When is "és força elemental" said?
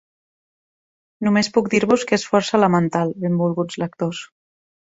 2.21-3.15